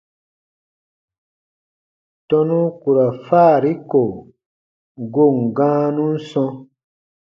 Tɔnu 2.27 2.59
ku 2.81 2.89
ra 2.95 3.05
faari 3.25 3.73
ko 3.89 4.01
goon 5.13 5.37
gãanun 5.57 6.13
sɔ̃. 6.29 6.49